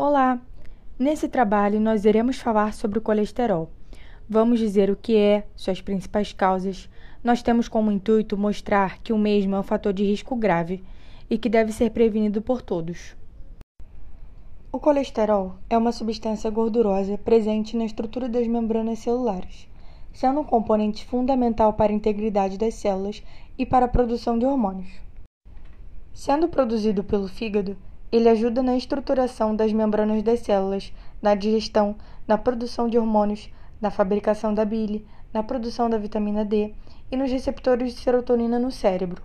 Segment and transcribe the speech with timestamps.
[0.00, 0.40] Olá!
[0.96, 3.68] Nesse trabalho, nós iremos falar sobre o colesterol.
[4.28, 6.88] Vamos dizer o que é, suas principais causas.
[7.24, 10.84] Nós temos como intuito mostrar que o mesmo é um fator de risco grave
[11.28, 13.16] e que deve ser prevenido por todos.
[14.70, 19.68] O colesterol é uma substância gordurosa presente na estrutura das membranas celulares,
[20.12, 23.20] sendo um componente fundamental para a integridade das células
[23.58, 24.92] e para a produção de hormônios.
[26.14, 27.76] Sendo produzido pelo fígado,
[28.10, 33.90] ele ajuda na estruturação das membranas das células, na digestão, na produção de hormônios, na
[33.90, 36.74] fabricação da bile, na produção da vitamina D
[37.10, 39.22] e nos receptores de serotonina no cérebro.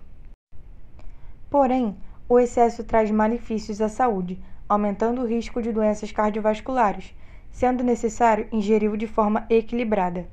[1.48, 1.96] Porém,
[2.28, 7.14] o excesso traz malefícios à saúde, aumentando o risco de doenças cardiovasculares,
[7.50, 10.26] sendo necessário ingeri-lo de forma equilibrada.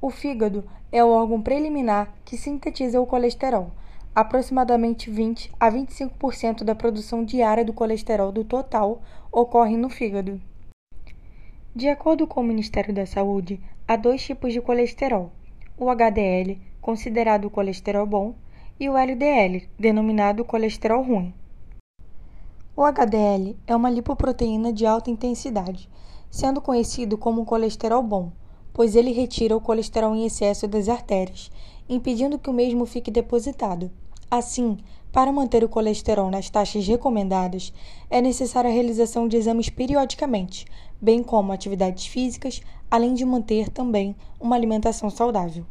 [0.00, 3.72] O fígado é o órgão preliminar que sintetiza o colesterol
[4.12, 9.00] Aproximadamente 20 a 25% da produção diária do colesterol do total
[9.30, 10.40] ocorre no fígado.
[11.72, 15.30] De acordo com o Ministério da Saúde, há dois tipos de colesterol:
[15.78, 18.34] o HDL, considerado colesterol bom,
[18.80, 21.32] e o LDL, denominado colesterol ruim.
[22.76, 25.88] O HDL é uma lipoproteína de alta intensidade,
[26.28, 28.32] sendo conhecido como colesterol bom,
[28.72, 31.48] pois ele retira o colesterol em excesso das artérias
[31.90, 33.90] impedindo que o mesmo fique depositado.
[34.30, 34.78] Assim,
[35.12, 37.72] para manter o colesterol nas taxas recomendadas,
[38.08, 40.64] é necessária a realização de exames periodicamente,
[41.00, 45.66] bem como atividades físicas, além de manter também uma alimentação saudável.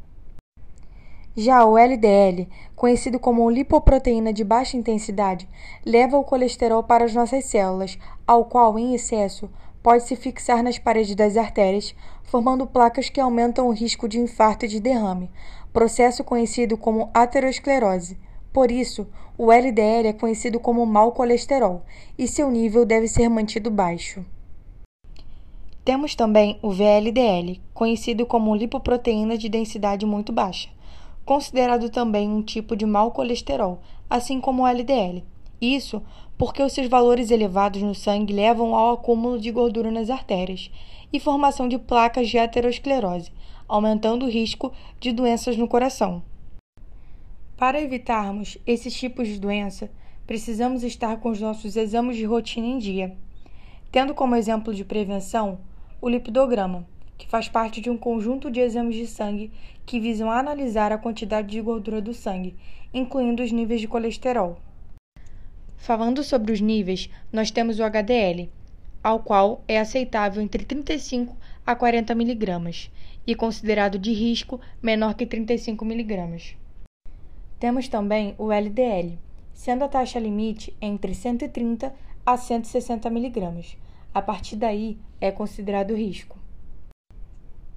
[1.38, 5.48] Já o LDL, conhecido como lipoproteína de baixa intensidade,
[5.86, 9.50] leva o colesterol para as nossas células, ao qual, em excesso,
[9.82, 14.66] pode se fixar nas paredes das artérias, formando placas que aumentam o risco de infarto
[14.66, 15.32] e de derrame,
[15.72, 18.18] processo conhecido como aterosclerose.
[18.52, 19.08] Por isso,
[19.38, 21.84] o LDL é conhecido como mau colesterol
[22.18, 24.26] e seu nível deve ser mantido baixo.
[25.86, 30.70] Temos também o VLDL, conhecido como lipoproteína de densidade muito baixa,
[31.26, 33.80] considerado também um tipo de mau colesterol,
[34.10, 35.23] assim como o LDL.
[35.61, 36.02] Isso
[36.37, 40.71] porque os seus valores elevados no sangue levam ao acúmulo de gordura nas artérias
[41.11, 43.31] e formação de placas de aterosclerose,
[43.67, 46.23] aumentando o risco de doenças no coração.
[47.58, 49.92] Para evitarmos esses tipos de doença,
[50.25, 53.17] precisamos estar com os nossos exames de rotina em dia,
[53.91, 55.59] tendo como exemplo de prevenção
[56.02, 56.87] o lipidograma,
[57.17, 59.52] que faz parte de um conjunto de exames de sangue
[59.86, 62.55] que visam analisar a quantidade de gordura do sangue,
[62.93, 64.58] incluindo os níveis de colesterol.
[65.80, 68.52] Falando sobre os níveis, nós temos o HDL,
[69.02, 71.36] ao qual é aceitável entre 35
[71.66, 72.92] a 40 miligramas
[73.26, 76.58] e considerado de risco menor que 35 mg.
[77.58, 79.18] Temos também o LDL,
[79.54, 81.95] sendo a taxa limite entre 130
[82.26, 83.78] a 160 mg.
[84.14, 86.38] A partir daí é considerado risco.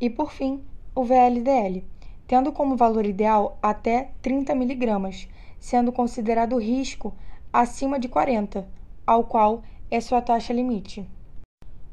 [0.00, 0.60] E por fim,
[0.92, 1.84] o VLDL,
[2.26, 5.28] tendo como valor ideal até 30 mg,
[5.60, 7.14] sendo considerado risco
[7.52, 8.66] acima de 40,
[9.06, 11.06] ao qual é sua taxa limite.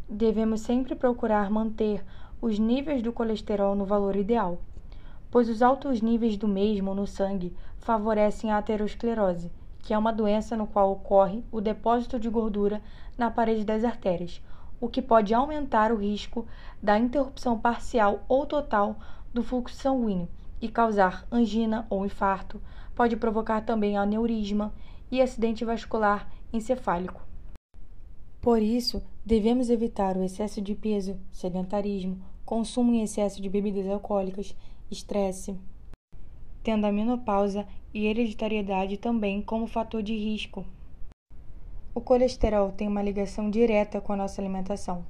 [0.07, 2.01] Devemos sempre procurar manter
[2.41, 4.59] os níveis do colesterol no valor ideal,
[5.29, 10.55] pois os altos níveis do mesmo no sangue favorecem a aterosclerose, que é uma doença
[10.55, 12.81] no qual ocorre o depósito de gordura
[13.17, 14.41] na parede das artérias,
[14.79, 16.47] o que pode aumentar o risco
[16.81, 18.95] da interrupção parcial ou total
[19.33, 20.29] do fluxo sanguíneo
[20.61, 22.61] e causar angina ou infarto,
[22.95, 24.73] pode provocar também aneurisma
[25.11, 27.21] e acidente vascular encefálico.
[28.41, 34.55] Por isso, devemos evitar o excesso de peso, sedentarismo, consumo em excesso de bebidas alcoólicas,
[34.89, 35.55] estresse,
[36.63, 40.65] tendo a menopausa e hereditariedade também como fator de risco.
[41.93, 45.05] O colesterol tem uma ligação direta com a nossa alimentação.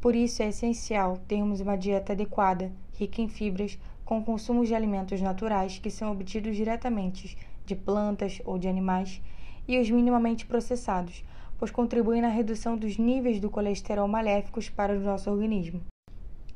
[0.00, 5.20] Por isso é essencial termos uma dieta adequada, rica em fibras, com consumo de alimentos
[5.20, 9.20] naturais que são obtidos diretamente de plantas ou de animais
[9.68, 11.22] e os minimamente processados,
[11.58, 15.82] pois contribuem na redução dos níveis do colesterol maléficos para o nosso organismo.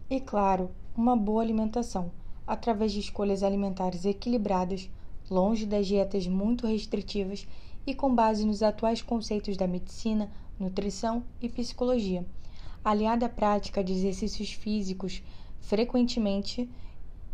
[0.08, 2.10] E claro, uma boa alimentação,
[2.46, 4.90] através de escolhas alimentares equilibradas,
[5.30, 7.46] longe das dietas muito restritivas
[7.86, 12.24] e com base nos atuais conceitos da medicina, nutrição e psicologia,
[12.84, 15.22] aliada à prática de exercícios físicos
[15.60, 16.68] frequentemente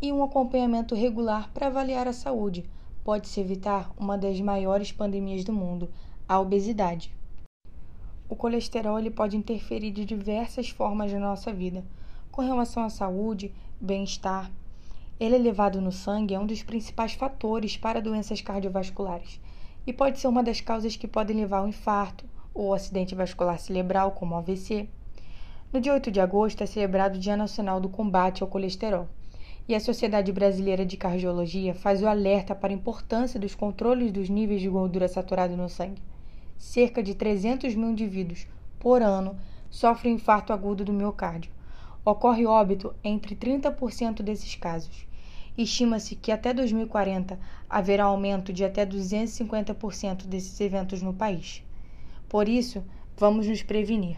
[0.01, 2.65] e um acompanhamento regular para avaliar a saúde,
[3.09, 5.89] pode-se evitar uma das maiores pandemias do mundo,
[6.29, 7.11] a obesidade.
[8.29, 11.87] O colesterol ele pode interferir de diversas formas na nossa vida,
[12.31, 13.51] com relação à saúde,
[13.81, 14.53] bem-estar.
[15.19, 19.41] Ele elevado no sangue é um dos principais fatores para doenças cardiovasculares
[19.87, 24.11] e pode ser uma das causas que podem levar ao infarto, ou acidente vascular cerebral,
[24.11, 24.87] como AVC.
[25.73, 29.09] No dia 8 de agosto é celebrado o Dia Nacional do Combate ao Colesterol.
[29.69, 34.31] E a Sociedade Brasileira de Cardiologia faz o alerta para a importância dos controles dos
[34.31, 36.01] níveis de gordura saturada no sangue.
[36.57, 38.47] Cerca de 300 mil indivíduos
[38.81, 39.37] por ano
[39.69, 41.53] sofrem infarto agudo do miocárdio.
[42.03, 45.07] Ocorre óbito entre 30% desses casos.
[45.59, 47.39] Estima-se que até 2040
[47.69, 51.63] haverá aumento de até 250% desses eventos no país.
[52.27, 52.83] Por isso,
[53.19, 54.17] vamos nos prevenir.